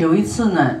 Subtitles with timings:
[0.00, 0.76] 有一次呢，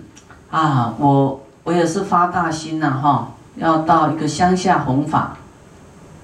[0.50, 5.36] 啊，我我也是发大心呐，哈，要到一个乡下弘法，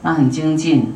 [0.01, 0.95] 那很精进，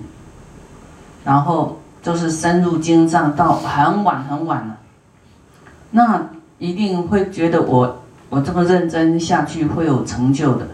[1.26, 4.78] 然后就是深入经藏到很晚很晚了，
[5.90, 6.22] 那
[6.58, 10.66] 一定会觉得我我这么认真下去会有成就的，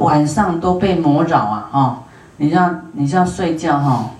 [0.00, 2.02] 晚上都被魔扰啊，哈，
[2.36, 4.10] 你像你像睡觉哈，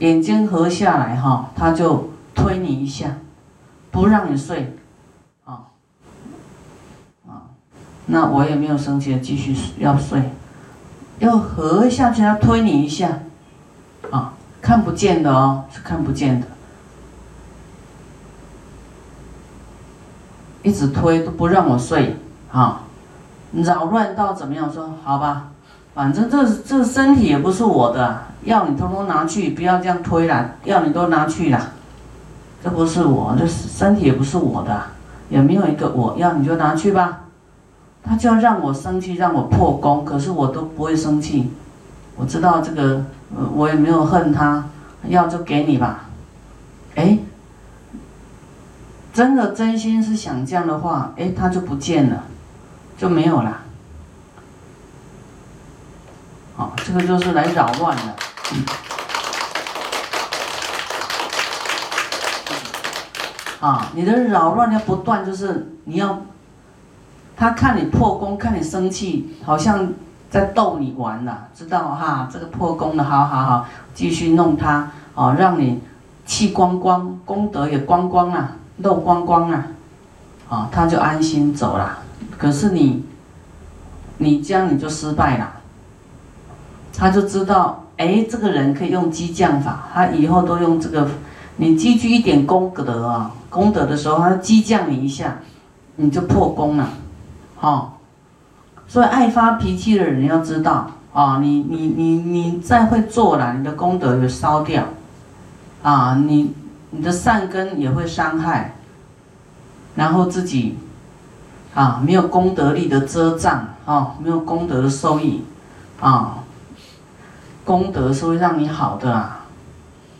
[0.00, 2.10] 眼睛合下来哈，他就。
[2.34, 3.16] 推你一下，
[3.90, 4.76] 不让你睡，
[5.44, 5.68] 啊，
[7.26, 7.50] 啊，
[8.06, 10.30] 那我也没有生气，继续要睡，
[11.18, 13.20] 要合下去，要推你一下，
[14.10, 16.46] 啊，看不见的哦，是看不见的，
[20.62, 22.16] 一直推都不让我睡，
[22.50, 22.82] 啊，
[23.52, 24.72] 扰乱到怎么样？
[24.72, 25.50] 说好吧，
[25.94, 31.72] 反正这这身体也不是我的，要你通通拿去，不要这样推了，要你都拿去了。
[32.62, 34.82] 这不是我，这身体也不是我的，
[35.28, 37.20] 也没有一个我要你就拿去吧。
[38.04, 41.50] 他就要让我生气，让我破功，可是我都不会生气。
[42.16, 43.04] 我知道这个，
[43.54, 44.64] 我也没有恨他，
[45.08, 46.06] 要就给你吧。
[46.94, 47.18] 哎，
[49.12, 52.24] 真的真心是想这样的话，哎，他就不见了，
[52.98, 53.58] 就没有了。
[56.56, 58.02] 好，这个就是来扰乱的。
[63.62, 66.18] 啊，你的扰乱要不断，就是你要，
[67.36, 69.88] 他看你破功，看你生气，好像
[70.28, 72.28] 在逗你玩呐，知道哈？
[72.32, 75.80] 这个破功的，好好好，继续弄他，哦，让你
[76.26, 79.64] 气光光，功德也光光了，漏光光了，
[80.48, 82.00] 啊，他就安心走了。
[82.36, 83.04] 可是你，
[84.16, 85.48] 你这样你就失败了，
[86.98, 91.06] 他就知道，哎，这个人可以用激将法，他以后都用这个。
[91.62, 95.38] 你积聚一点功德啊，功德的时候，他激将你一下，
[95.94, 96.88] 你就破功了，
[97.54, 98.00] 好。
[98.88, 104.82] 所以爱发脾气的人要知道啊，你你你你再会做了，你的功德也烧掉，
[105.84, 106.52] 啊，你
[106.90, 108.74] 你的善根也会伤害，
[109.94, 110.76] 然后自己
[111.74, 115.44] 啊没有功德力的遮障啊，没有功德的收益
[116.00, 116.38] 啊，
[117.64, 119.41] 功德是会让你好的啊。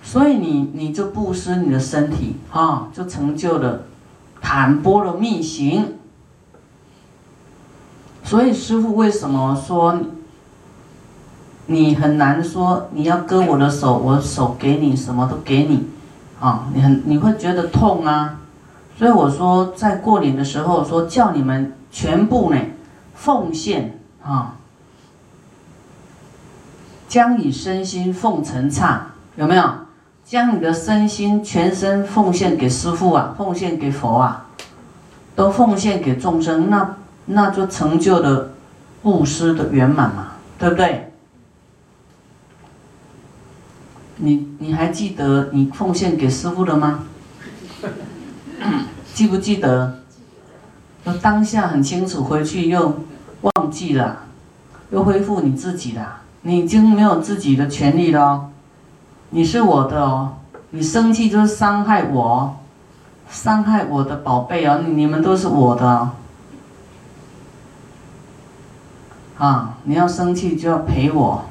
[0.02, 3.82] 所以你你就布施你的身体啊，就成就了
[4.40, 5.94] 坦波的密行。
[8.24, 10.00] 所以师傅为什么说
[11.66, 15.86] 你很难说你要割我的手，我手给你什么都给你
[16.40, 16.68] 啊？
[16.74, 18.40] 你很你会觉得痛啊？
[18.98, 22.60] 所以我说在过年的时候说叫你们全部呢
[23.14, 24.56] 奉献啊，
[27.08, 29.64] 将以身心奉承刹，有没有？
[30.24, 34.46] 将你的身心全身奉献给师父啊，奉献给佛啊，
[35.36, 36.96] 都奉献给众生，那
[37.26, 38.50] 那就成就了
[39.02, 41.12] 布施的圆满嘛，对不对？
[44.16, 47.00] 你你还记得你奉献给师父了吗？
[49.12, 49.98] 记不记得？
[51.04, 53.00] 那当下很清楚，回去又
[53.40, 54.20] 忘记了，
[54.90, 58.51] 又恢复你自己了，你已经没有自己的权利了。
[59.34, 60.34] 你是我的哦，
[60.70, 62.54] 你生气就是伤害我，
[63.30, 66.10] 伤害我的宝贝哦，你们都是我的，
[69.38, 71.44] 啊，你要生气就要陪我，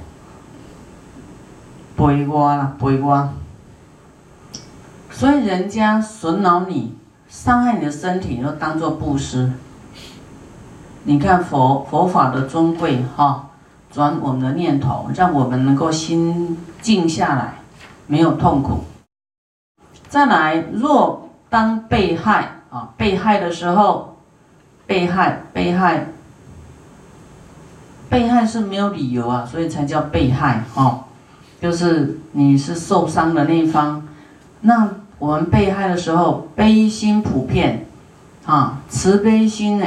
[1.98, 3.30] 陪我啦，陪我。
[5.10, 6.96] 所以人家损恼你，
[7.28, 9.52] 伤害你的身体，你都当做布施。
[11.06, 13.50] 你看佛佛法的尊贵哈，
[13.92, 17.56] 转我们的念头，让我们能够心静下来。
[18.12, 18.84] 没有痛苦。
[20.10, 24.18] 再来，若当被害啊，被害的时候，
[24.86, 26.08] 被害，被害，
[28.10, 31.06] 被害是没有理由啊，所以才叫被害哦，
[31.62, 34.06] 就是你是受伤的那一方。
[34.60, 37.86] 那我们被害的时候，悲心普遍
[38.46, 39.86] 啊，慈悲心呢，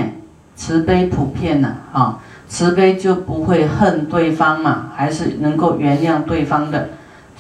[0.56, 6.88] 慈悲普遍呢啊，慈悲就不会恨对方嘛，还是能够原谅对方的。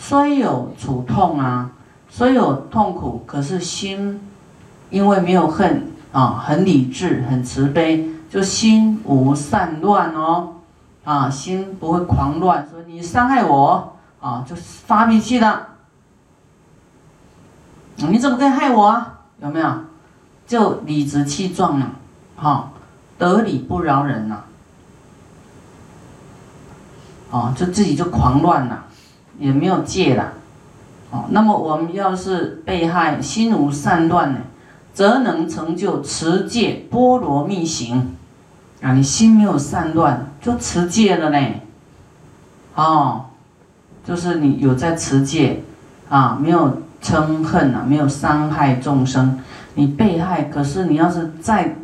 [0.06, 1.70] 虽有楚痛啊，
[2.10, 4.20] 虽有痛苦，可是心
[4.90, 10.56] 因为没有恨啊，很理智，很慈悲，就心无散乱哦，
[11.04, 15.68] 啊，心不会狂乱，说你伤害我啊，就发脾气了，
[17.96, 19.20] 你怎么可以害我啊？
[19.40, 19.74] 有没有？
[20.46, 21.92] 就理直气壮了，
[22.36, 22.68] 哈，
[23.16, 24.42] 得理不饶人呐，
[27.30, 28.84] 哦，就自己就狂乱了。
[29.38, 30.32] 也没有戒了，
[31.10, 34.38] 哦，那么我们要是被害心无善乱呢，
[34.92, 38.14] 则能成就持戒波罗蜜行。
[38.82, 41.38] 啊，你心没有散乱，就持戒了呢。
[42.74, 43.24] 哦，
[44.06, 45.62] 就是你有在持戒，
[46.10, 49.40] 啊，没有嗔恨啊，没有伤害众生。
[49.74, 51.76] 你被害，可是你要是再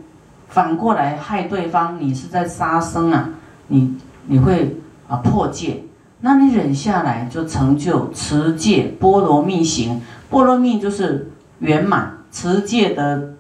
[0.49, 3.31] 反过来害对方，你是在杀生啊。
[3.69, 3.97] 你
[4.27, 4.77] 你会
[5.09, 5.85] 啊破戒，
[6.21, 10.01] 那你忍下来就成就持戒波罗蜜行。
[10.29, 11.31] 波罗蜜就是
[11.61, 13.35] 圆满，持戒的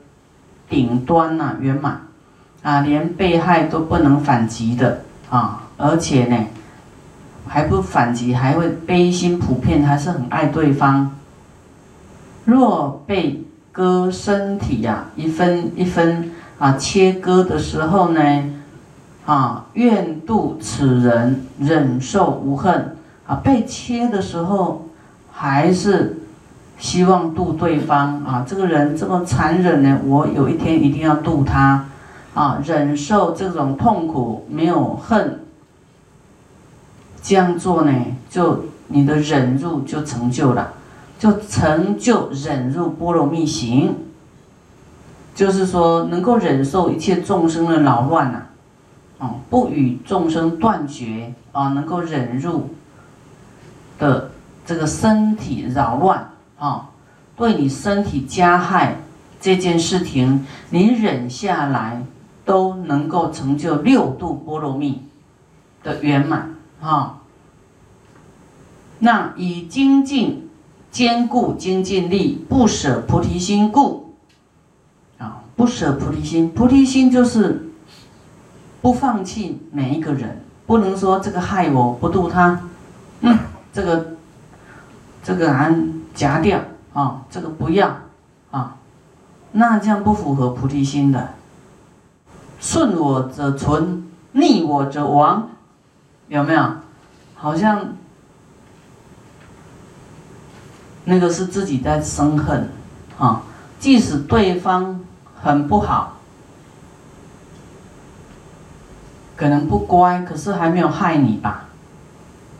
[0.68, 2.02] 顶端呐，圆满。
[2.62, 5.00] 啊，连被害都不能反击的
[5.30, 5.62] 啊！
[5.78, 6.36] 而且呢，
[7.48, 11.10] 还不反击，还会悲心普遍，还是很爱对方。
[12.44, 13.42] 若被
[13.72, 18.20] 割身体呀，一分一分啊切割的时候呢，
[19.30, 22.96] 啊，愿度此人忍受无恨
[23.28, 23.36] 啊！
[23.44, 24.86] 被切的时候，
[25.30, 26.18] 还是
[26.80, 28.44] 希望度对方啊！
[28.44, 31.86] 这个人这么残忍呢，我有一天一定要度他。
[32.34, 35.38] 啊，忍受这种痛苦，没有恨，
[37.22, 37.92] 这样做呢，
[38.28, 40.72] 就你的忍辱就成就了，
[41.20, 43.94] 就成就忍辱波罗蜜行。
[45.36, 48.49] 就是说，能够忍受一切众生的扰乱呐，啊，
[49.20, 52.70] 啊不与众生断绝啊，能够忍入
[54.00, 54.32] 的
[54.66, 56.90] 这个身体扰乱啊，
[57.36, 58.96] 对你身体加害
[59.40, 62.02] 这件事情，你忍下来。
[62.42, 65.02] 都能够成就六度波罗蜜
[65.84, 67.20] 的圆满啊！
[68.98, 70.48] 那以精进
[70.90, 74.14] 坚固精进力，不舍菩提心故
[75.18, 75.44] 啊！
[75.54, 77.69] 不舍菩提心，菩提心就是
[78.80, 82.60] 不放弃每一个人，不能说这个害我不度他，
[83.20, 83.38] 嗯，
[83.72, 84.16] 这个
[85.22, 86.60] 这个俺夹掉
[86.92, 87.96] 啊，这个不要
[88.50, 88.76] 啊，
[89.52, 91.34] 那这样不符合菩提心的。
[92.58, 95.48] 顺我者存，逆我者亡，
[96.28, 96.62] 有没有？
[97.34, 97.94] 好像
[101.04, 102.68] 那个是自己在生恨，
[103.18, 103.42] 啊，
[103.78, 105.00] 即使对方
[105.42, 106.19] 很不好，
[109.40, 111.64] 可能不乖，可是还没有害你吧？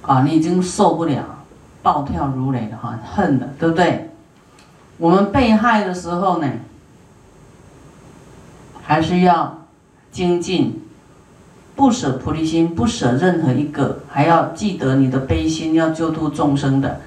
[0.01, 1.23] 啊，你已经受不了，
[1.83, 4.09] 暴跳如雷的哈，恨的，对不对？
[4.97, 6.49] 我们被害的时候呢，
[8.83, 9.59] 还是要。
[10.11, 10.83] 精进，
[11.77, 17.01] 不舍菩提心，不舍任何一个，还要记得你的悲心，要救度众生的，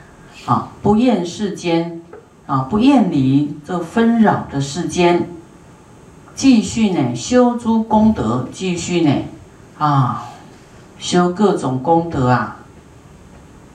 [0.46, 2.00] 啊，不厌世间，
[2.46, 5.28] 啊，不厌离这纷扰的世间，
[6.34, 9.12] 继续呢修诸功德，继续呢，
[9.84, 10.24] 啊，
[10.98, 12.56] 修各种功德啊，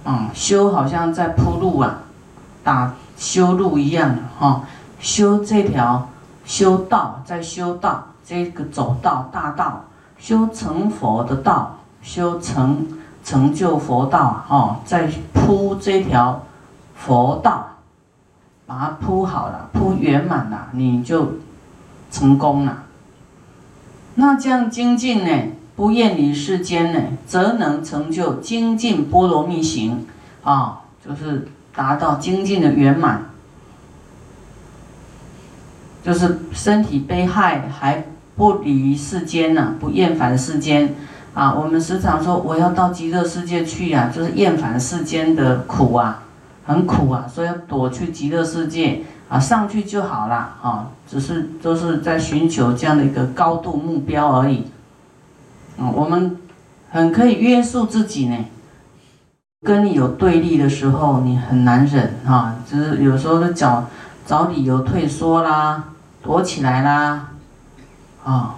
[0.06, 1.98] 嗯，修好像在铺路啊，
[2.64, 4.62] 打修路一样哈，
[4.98, 6.08] 修这条
[6.46, 8.04] 修道，在修道。
[8.24, 9.84] 这个走道大道，
[10.18, 12.86] 修成佛的道，修成
[13.24, 14.44] 成就佛道啊！
[14.48, 16.42] 哦，在铺这条
[16.94, 17.66] 佛道，
[18.66, 21.36] 把它铺好了，铺圆满了，你就
[22.10, 22.82] 成功了。
[24.16, 30.04] 那这样精进呢，不厌离世间呢，则能成就精进波罗蜜行
[30.42, 33.30] 啊，就是达到精进的圆满，
[36.02, 38.04] 就是身体被害还。
[38.38, 40.94] 不离世间呢，不厌烦世间
[41.34, 41.52] 啊！
[41.52, 46.22] 我们时常说我要到极乐世界去呀，就是厌烦世间的苦啊，
[46.64, 54.66] 很苦啊，所以要躲去极乐世界啊，上去就好了啊，只是都是在寻求这样的一个高度目标而已。
[55.78, 56.36] 啊，我们
[56.90, 58.36] 很可以约束自己呢。
[59.64, 63.86] 跟你有对立的时候，你很难忍啊，就是有时候都找
[64.24, 65.84] 找理由退缩啦，
[66.22, 67.30] 躲起来啦。
[68.24, 68.54] 啊，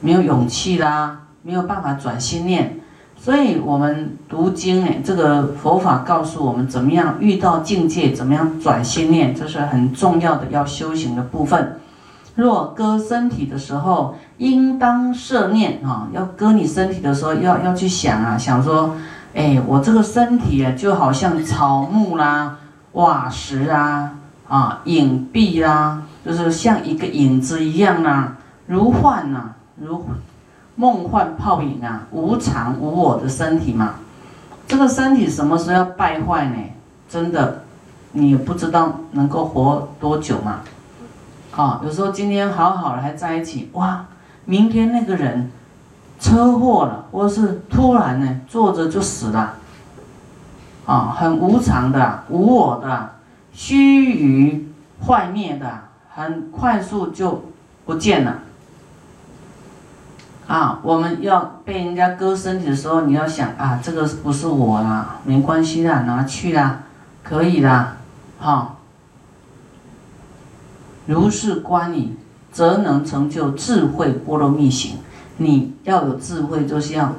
[0.00, 2.78] 没有勇气啦，没有办法转心念，
[3.16, 11.80] 所以我们读经呢，这个佛法告诉我们怎么样遇到境界，怎么样转心念，这是很重要的要修行的部分。
[12.36, 18.96] 若割身体的时候，应当摄念啊，要割你身体的时候，要要去想啊，想说，
[19.34, 22.56] 哎，我这个身体啊，就好像草木啦、
[22.92, 24.12] 瓦石啊、
[24.48, 28.36] 啊影壁啦，就是像一个影子一样啦。
[28.66, 29.50] 如幻呐，
[29.80, 30.04] 如
[30.74, 33.94] 梦幻泡影啊，无常无我的身体嘛，
[34.66, 36.56] 这个身体什么时候要败坏呢？
[37.08, 37.62] 真的，
[38.10, 40.62] 你也不知道能够活多久嘛。
[41.56, 44.06] 啊，有时候今天好好的还在一起，哇，
[44.44, 45.52] 明天那个人
[46.18, 49.54] 车祸了，或是突然呢坐着就死了，
[50.84, 53.10] 啊，很无常的，无我的，
[53.52, 54.64] 须臾
[55.06, 55.70] 坏灭的，
[56.12, 57.44] 很快速就
[57.86, 58.38] 不见了。
[60.48, 66.80] 啊，我们要被人家割身体的时候，你要想啊，这个不是我啦，没关系啦，拿去啦，
[67.22, 67.96] 可以啦，
[68.40, 68.73] 哈。
[71.06, 72.16] 如是观你，
[72.52, 74.96] 则能成就智慧波罗蜜行。
[75.36, 77.12] 你要有智慧，就是要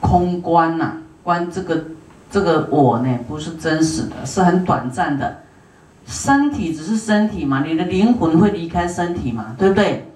[0.00, 0.92] 空观呐，
[1.22, 1.84] 观这个
[2.30, 5.38] 这个我呢，不是真实的，是很短暂的。
[6.06, 10.10] 身体只是身体嘛，你的灵魂会离开身体嘛，对不对？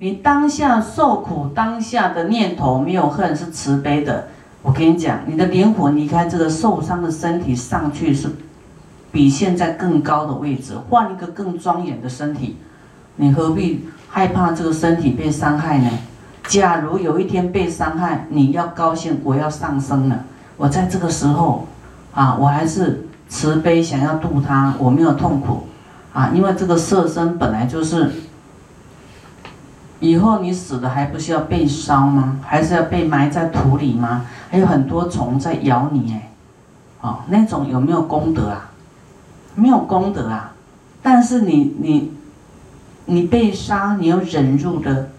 [0.00, 4.26] 你当下受苦，当下的念头没有恨，是慈悲的。
[4.62, 8.28] 我跟你讲，你的灵魂离开这个受伤的身体上去，是
[9.12, 12.56] 比现在更高的位置，换一个更庄严的身体。
[13.16, 15.90] 你何必害怕这个身体被伤害呢？
[16.48, 20.24] 假如有一天被伤害，你要高兴，我要上升了。
[20.56, 21.68] 我在这个时候，
[22.14, 25.68] 啊，我还是慈悲，想要度他，我没有痛苦，
[26.12, 28.10] 啊，因为这个色身本来就是。
[30.00, 32.40] 以后你死了还不是要被烧吗？
[32.42, 34.24] 还是要被埋在土里吗？
[34.50, 36.32] 还有很多虫在咬你哎，
[37.02, 38.71] 哦，那种有没有功德啊？
[39.54, 40.54] 没有功德啊。
[41.02, 42.12] 但是你你
[43.06, 45.10] 你被杀，你有忍辱的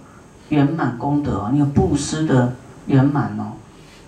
[0.50, 2.56] 圆满功德哦，你有布施的
[2.88, 3.54] 圆满哦，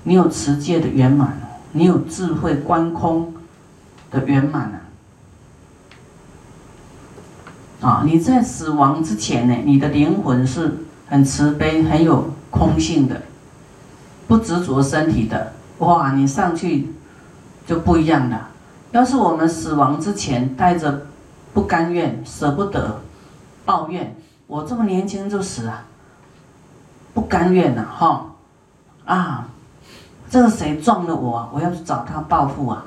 [0.03, 3.33] 你有持戒的圆满哦，你有智慧观空
[4.09, 4.81] 的圆满啊。
[7.81, 10.77] 啊，你在死亡之前呢，你的灵魂是
[11.07, 13.21] 很慈悲、很有空性的，
[14.27, 15.53] 不执着身体的。
[15.79, 16.87] 哇，你上去
[17.67, 18.49] 就不一样了。
[18.95, 21.01] 要是我们死亡之前带着
[21.53, 23.01] 不甘愿、舍不得、
[23.65, 24.15] 抱怨，
[24.47, 25.83] 我这么年轻就死啊，
[27.13, 28.27] 不甘愿呐，哈，
[29.03, 29.47] 啊，
[30.29, 32.85] 这个谁撞了我，我要去找他报复啊，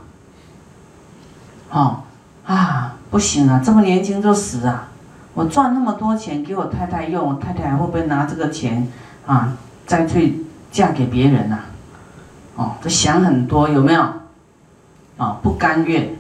[1.68, 2.02] 哈，
[2.46, 2.94] 啊。
[3.10, 4.86] 不行啊，这么年轻就死啊！
[5.32, 8.86] 我赚那么多钱给我太太用，我太太会不会拿这个钱
[9.26, 9.54] 啊
[9.86, 11.58] 再去嫁给别人呐？
[12.56, 14.06] 哦，都想很多有没有？
[15.18, 16.16] 啊，不甘愿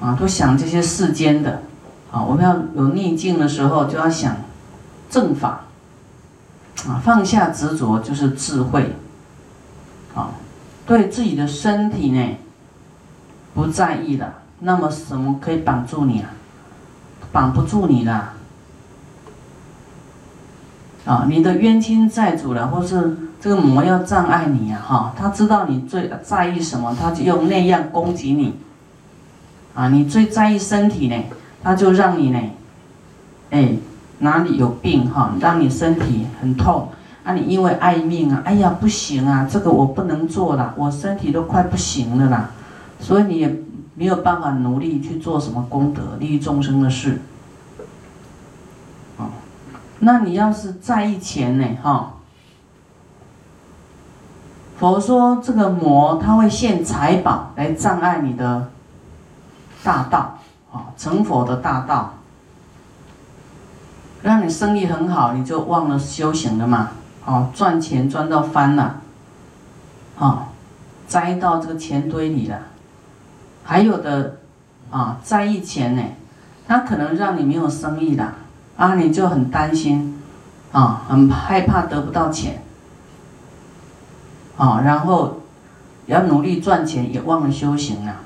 [0.00, 1.62] 啊，都想这些世间的
[2.12, 2.22] 啊。
[2.22, 4.36] 我们要有逆境的时候，就要想
[5.08, 5.62] 正法
[6.86, 8.94] 啊，放下执着就是智慧
[10.14, 10.32] 啊，
[10.84, 12.36] 对自己的身体呢
[13.54, 14.34] 不在意了。
[14.58, 16.28] 那么什么可以绑住你啊？
[17.32, 18.12] 绑不住你的
[21.06, 21.24] 啊！
[21.28, 24.80] 你的冤亲债主了，或是这个魔要障碍你啊！
[24.86, 28.54] 哈，他知道你最在意什么，他就用那样攻击你
[29.74, 29.88] 啊！
[29.88, 31.16] 你最在意身体呢，
[31.62, 32.38] 他就让你呢，
[33.50, 33.76] 哎，
[34.18, 36.88] 哪里有病哈，让你身体很痛
[37.24, 37.32] 啊！
[37.32, 42.50] 你因为爱命啊，哎呀不行啊，这个我不能做了，我身体都快不行了啦，
[43.00, 43.56] 所以你也。
[43.96, 47.20] 没有办法努力去做什么功德利益众生的事，
[49.18, 49.28] 啊，
[49.98, 51.66] 那你要是在意钱呢？
[51.82, 52.14] 哈，
[54.80, 58.70] 佛说这个魔他会现财宝来障碍你的
[59.84, 60.38] 大道，
[60.72, 62.14] 啊，成佛的大道，
[64.22, 66.92] 让你生意很好，你就忘了修行了嘛，
[67.26, 68.94] 哦，赚钱赚到翻了，
[70.18, 70.48] 啊，
[71.06, 72.56] 栽到这个钱堆里了。
[73.62, 74.38] 还有的，
[74.90, 76.02] 啊，在意钱呢，
[76.66, 78.32] 他可能让你没有生意了，
[78.78, 80.22] 啊，你就很担心，
[80.72, 82.62] 啊，很害怕得不到钱，
[84.60, 85.40] 啊，然后
[86.04, 88.16] 要努力赚钱，也忘了修行了。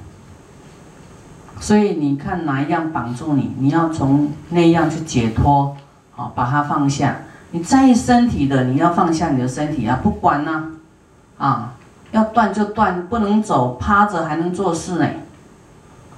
[1.61, 5.77] 所以你看哪一样绑住你，你要从那样去解脱，
[6.17, 7.19] 啊，把它放下。
[7.53, 10.73] 你在意身体的，你要放下你的身体啊，不管呢，
[11.39, 11.75] 啊，
[12.11, 15.09] 要断就断，不能走，趴着还能做事呢。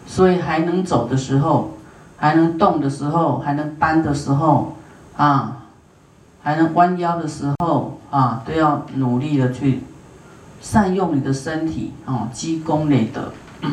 [0.06, 1.74] 所以还能走的时候，
[2.16, 4.76] 还能动的时候，还能搬的时候，
[5.18, 5.58] 啊，
[6.42, 9.82] 还能弯腰的时候，啊，都要努力的去
[10.60, 13.32] 善用你的身体，哦，积功累德。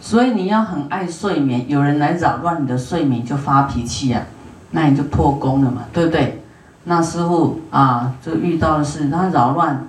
[0.00, 4.22] 所以你要很爱睡眠，有人来扰乱你的睡眠就发脾气呀，
[4.70, 6.42] 那你就破功了嘛，对不对？
[6.84, 9.88] 那师傅啊，就遇到的是他扰乱，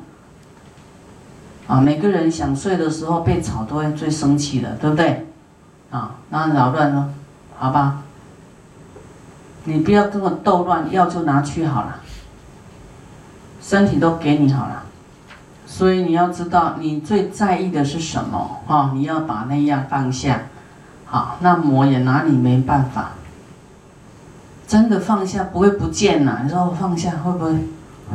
[1.68, 5.28] 啊，每个人想睡的时候被吵都会最生气的，对不对？
[5.92, 7.14] 啊，那扰乱呢？
[7.60, 8.02] 好吧，
[9.66, 12.00] 你不要跟我斗乱，药就拿去好了，
[13.62, 14.84] 身体都给你好了。
[15.68, 18.62] 所以你要知道，你最在意的是什么？
[18.66, 20.44] 哈，你要把那样放下。
[21.06, 23.12] 好，那魔也拿你没办法。
[24.66, 26.40] 真的放下不会不见呐？
[26.44, 27.52] 你说我放下会不会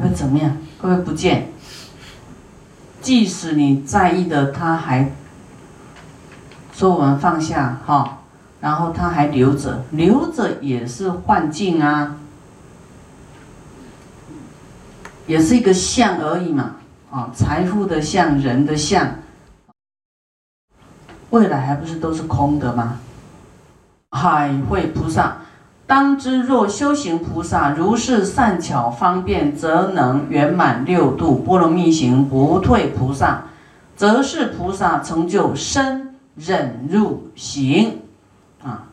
[0.01, 0.57] 会怎么样？
[0.81, 1.53] 会不会不见？
[3.01, 5.13] 即使你在意的，他还。
[6.75, 8.21] 说我们放下哈，
[8.61, 12.17] 然后他还留着，留着也是幻境啊，
[15.27, 16.77] 也是一个相而已嘛，
[17.13, 19.07] 啊，财富的相，人的相，
[21.29, 23.01] 未来还不是都是空的吗？
[24.13, 25.37] 海会菩萨。
[25.87, 33.43] 当知若修行菩萨如是善巧方便，则能圆满六度波罗蜜行，不退菩萨，
[33.95, 38.01] 则是菩萨成就身忍入行
[38.65, 38.85] 啊，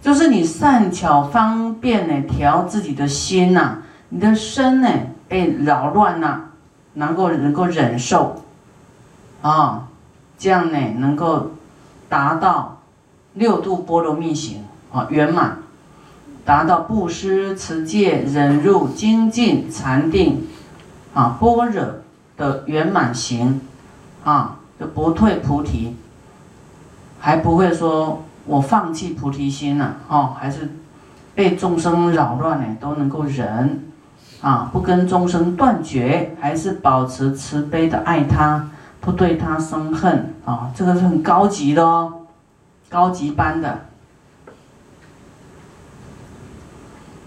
[0.00, 4.88] 就是你善巧方便呢，调自己的心呐，你的身呢
[5.28, 6.49] 被扰乱了，
[6.94, 8.42] 能够能够忍受。
[9.42, 9.88] 啊，
[10.38, 11.52] 这样呢能够
[12.08, 12.80] 达到
[13.34, 15.58] 六度波罗蜜行啊圆满。
[16.42, 20.48] 达到布施、持戒、忍辱、精进、禅定，
[21.14, 21.84] 啊，般若
[22.36, 23.60] 的圆满行，
[24.24, 25.94] 啊，就不退菩提，
[27.20, 30.70] 还不会说我放弃菩提心了，哦，还是
[31.34, 33.89] 被众生扰乱呢，都能够忍，
[34.42, 38.70] 啊，不跟众生断绝，还是保持慈悲的爱他，
[39.00, 42.12] 不对他生恨，啊，这个是很高级的哦，
[42.88, 43.80] 高级班的。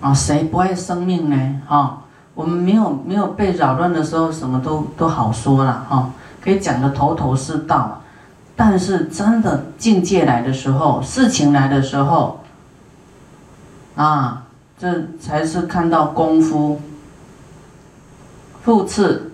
[0.01, 1.61] 啊，谁不爱生命呢？
[1.67, 2.01] 哈，
[2.33, 6.09] 我们没有没有被扰乱的时候，什么都都好说了哈，
[6.41, 7.99] 可以讲的头头是道。
[8.55, 12.39] 但是真的境界来的时候，事情来的时候，
[13.95, 14.43] 啊，
[14.77, 16.81] 这才是看到功夫。
[18.63, 19.33] 复次，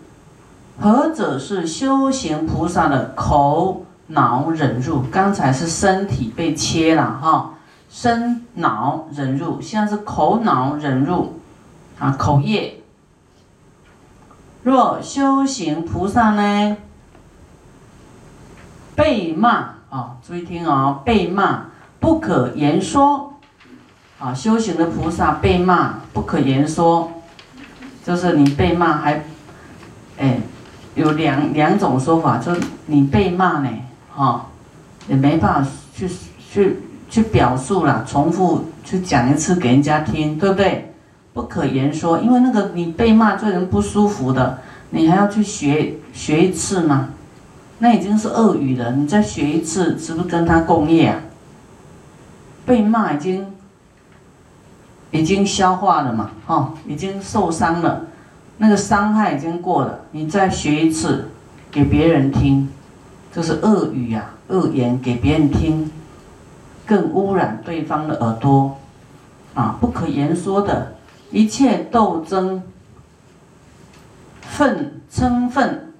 [0.79, 5.03] 何者是修行菩萨的口脑忍入？
[5.11, 7.53] 刚才是身体被切了哈。
[7.91, 11.39] 身脑忍入，现在是口脑忍入，
[11.99, 12.81] 啊，口业。
[14.63, 16.77] 若修行菩萨呢，
[18.95, 21.67] 被骂啊，注意听哦，被骂
[21.99, 23.35] 不可言说，
[24.17, 27.11] 啊，修行的菩萨被骂不可言说，
[28.05, 29.23] 就是你被骂还，
[30.17, 30.37] 哎，
[30.95, 32.51] 有两两种说法，就
[32.85, 33.69] 你被骂呢，
[34.13, 34.47] 哈，
[35.07, 36.09] 也没办法去
[36.51, 36.77] 去。
[37.11, 40.93] 去表述了，重复去讲一次给人家听，对不对？
[41.33, 44.59] 不可言说，因为那个你被骂，这人不舒服的，
[44.91, 47.09] 你还要去学学一次吗？
[47.79, 51.19] 那已经是恶语了，你再学一次，是不是跟他共业啊？
[52.63, 53.55] 被骂已经
[55.11, 58.05] 已经消化了嘛，哦，已经受伤了，
[58.57, 61.29] 那个伤害已经过了，你再学一次
[61.71, 62.69] 给别人听，
[63.31, 65.91] 这是恶语呀，恶言给别人听。
[66.85, 68.79] 更污染对方的耳朵，
[69.53, 70.95] 啊，不可言说的
[71.29, 72.63] 一切斗争、
[74.41, 75.93] 愤嗔愤，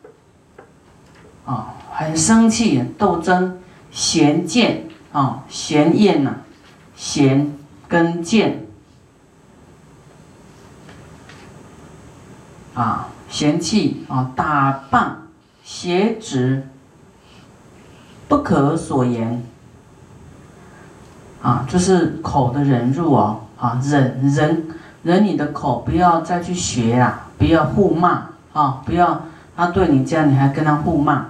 [1.46, 3.60] 啊，很生气，斗争、
[3.92, 6.38] 嫌见啊，嫌厌呐，
[6.96, 7.54] 嫌
[7.88, 8.66] 跟见，
[12.80, 15.18] 啊，嫌弃啊，打扮、
[15.66, 16.66] 邪执，
[18.30, 19.44] 不可所言。
[21.42, 24.68] 啊，就是口的忍辱哦，啊，忍忍
[25.04, 29.24] 忍你的口，不要再去学啊，不要互骂啊，不要
[29.58, 31.26] 他对你这样，你还跟他互骂，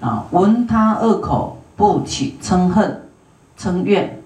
[0.00, 3.02] 啊，闻他恶口不起嗔恨、
[3.58, 4.20] 嗔怨，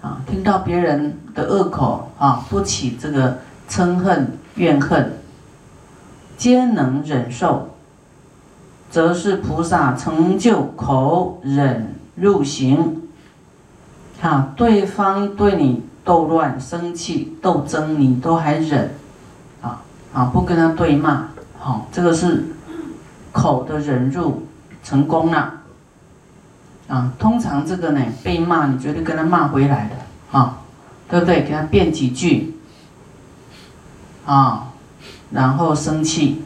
[0.00, 5.12] 啊，听到别人的恶口啊，不起这个嗔恨、怨恨，
[6.42, 7.68] 皆能忍受，
[8.90, 13.00] 则是菩萨成就口忍入行。
[14.20, 18.92] 啊，对方对你斗乱、生气、斗争，你都还忍，
[19.60, 21.28] 啊啊，不跟他对骂，
[21.60, 22.44] 好，这个是
[23.30, 24.42] 口的忍入
[24.82, 25.60] 成功了，
[26.88, 30.58] 啊，通常这个呢被骂，你绝对跟他骂回来的，啊，
[31.08, 31.44] 对不对？
[31.44, 32.56] 给他辩几句，
[34.26, 34.71] 啊，
[35.32, 36.44] 然后生气，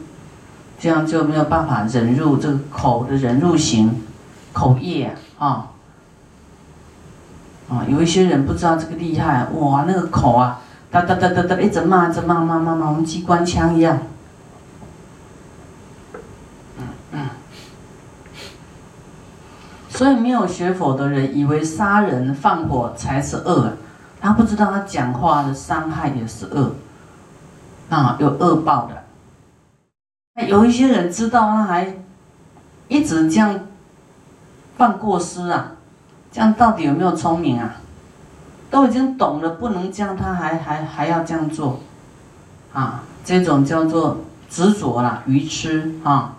[0.79, 4.01] 这样就没有办法忍入这个口的忍入型
[4.53, 5.67] 口业啊。
[7.69, 13.99] 啊，有一些人不知道这个厉害，哇，那个口啊，哒哒哒哒哒，一直骂，一直骂骂骂骂，像机关枪一样。
[16.79, 17.29] 嗯嗯。
[19.89, 23.73] 所以没有学佛的人，以为杀人放火才是恶，
[24.21, 26.71] 他不知道他讲话的伤害也是恶，
[27.89, 30.45] 啊，有恶报的。
[30.45, 31.95] 有一些人知道，他还
[32.87, 33.59] 一直这样
[34.77, 35.71] 犯过失啊。
[36.31, 37.75] 这样到底有没有聪明啊？
[38.69, 41.79] 都已经懂了，不能这样，他还还还要这样做，
[42.73, 44.17] 啊，这种叫做
[44.49, 46.33] 执着啦，愚痴啊，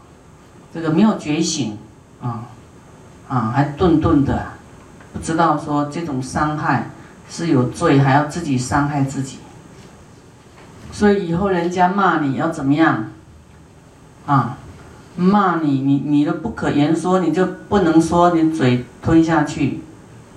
[0.72, 1.78] 这个没有觉醒
[2.20, 2.44] 啊，
[3.28, 4.46] 啊，还顿顿的。
[5.12, 6.90] 不知道说这种伤害
[7.30, 9.38] 是有罪，还要自己伤害自己。
[10.98, 13.04] 所以以后人家骂你要怎么样？
[14.26, 14.56] 啊，
[15.14, 19.80] 骂你，你你都不可言说，你就不能说，你嘴吞下去，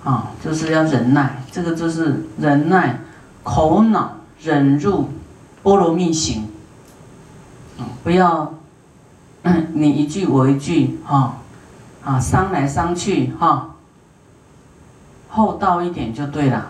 [0.04, 3.00] 啊，就是要忍耐，这个就是忍耐，
[3.42, 5.10] 口脑忍入
[5.64, 6.48] 波罗蜜行。
[8.04, 8.54] 不要
[9.74, 11.38] 你一句我一句，哈，
[12.06, 13.78] 啊，伤来伤去，哈，
[15.28, 16.70] 厚道一点就对了，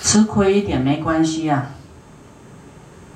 [0.00, 1.66] 吃亏一点没关系呀。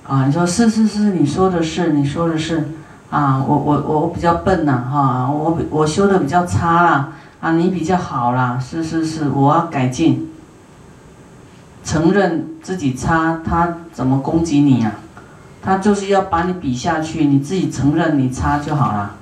[0.08, 2.66] 啊，你说是是是，你说的是，你说的是，
[3.10, 10.30] 啊，我我我比较笨呐，哈，我我修的比较差啦，啊，你比较好啦，是是是，我要改进，
[11.84, 14.92] 承认自己差，他怎么攻击你呀？
[15.60, 19.14] 他就是要把你比下去，你自己承认你差就好了，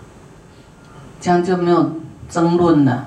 [1.21, 1.95] 这样就没有
[2.31, 3.07] 争论了。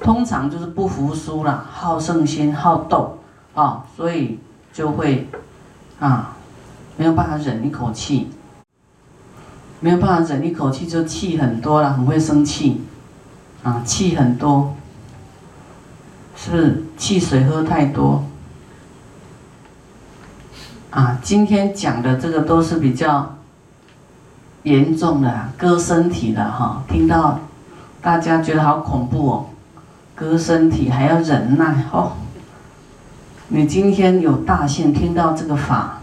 [0.00, 3.18] 通常就是不服输了，好胜心，好斗
[3.56, 4.38] 啊，所以。
[4.78, 5.26] 就会，
[5.98, 6.36] 啊，
[6.96, 8.28] 没有办法忍一口气，
[9.80, 12.82] 没有办法忍一口气，就气很多了，很会生气，
[13.64, 14.76] 啊，气很多，
[16.36, 18.22] 是不是汽水喝太多？
[20.90, 23.34] 啊，今天讲的这个都是比较
[24.62, 27.40] 严重的，割身体的哈，听到
[28.00, 29.46] 大家觉得好恐怖哦，
[30.14, 32.12] 割身体还要忍耐哦。
[33.50, 36.00] 你今天有大限听到这个法，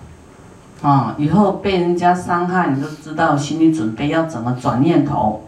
[0.81, 5.43] 啊，以后被人家伤害，你都知道心理准备要怎么转念头。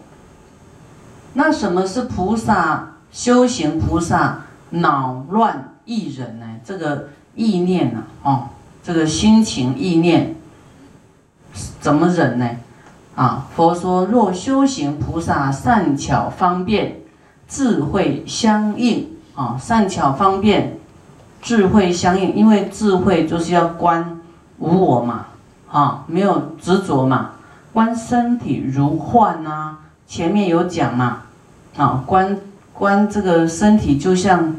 [1.32, 3.80] 那什么是菩萨修行？
[3.80, 6.46] 菩萨恼乱意忍呢？
[6.64, 8.04] 这个意念呢？
[8.22, 8.48] 哦，
[8.80, 10.36] 这个心情意念
[11.80, 12.48] 怎么忍呢？
[13.16, 17.00] 啊，佛说若修行菩萨善巧方便，
[17.48, 20.77] 智慧相应啊，善巧方便。
[21.40, 24.20] 智慧相应，因为智慧就是要观
[24.58, 25.26] 无我嘛，
[25.70, 27.30] 啊，没有执着嘛，
[27.72, 31.22] 观身体如幻啊，前面有讲嘛，
[31.76, 32.38] 啊，观
[32.72, 34.54] 观这个身体就像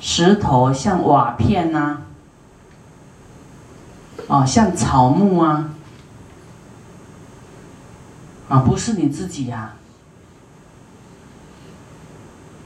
[0.00, 1.98] 石头，像瓦片呐，
[4.28, 5.70] 啊，像草木啊，
[8.48, 9.74] 啊，不是你自己呀，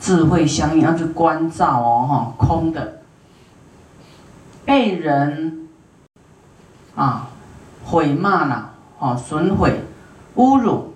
[0.00, 2.97] 智慧相应要去关照哦，哈，空的。
[4.68, 5.66] 被人
[6.94, 7.30] 啊
[7.86, 9.80] 毁骂了，哦，损毁、
[10.36, 10.92] 侮辱、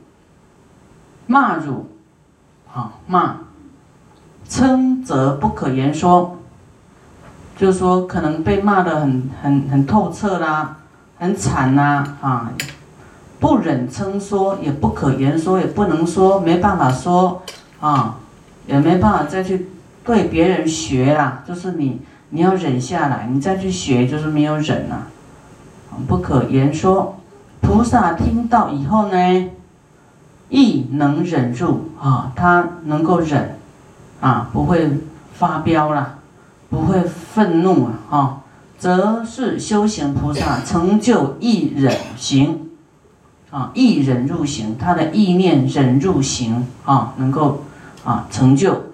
[1.26, 1.86] 骂辱，
[2.70, 3.36] 啊骂，
[4.46, 6.36] 称则不可言说，
[7.56, 10.76] 就是说可能被骂的很很很透彻啦，
[11.18, 12.52] 很惨呐，啊，
[13.40, 17.42] 不忍称说，也不可言说，也不能说，没办法说，
[17.80, 18.18] 啊，
[18.66, 19.70] 也没办法再去
[20.04, 22.02] 对别人学啦，就是你。
[22.34, 25.06] 你要忍下来，你再去学就是没有忍啊，
[26.08, 27.16] 不可言说。
[27.60, 29.50] 菩萨听到以后呢，
[30.48, 33.58] 亦能忍住啊，他能够忍，
[34.22, 34.90] 啊，不会
[35.34, 36.18] 发飙了，
[36.70, 38.38] 不会愤怒啊，啊，
[38.78, 42.70] 则是修行菩萨成就意忍行，
[43.50, 47.62] 啊，意忍入行，他的意念忍入行啊，能够
[48.04, 48.84] 啊成就。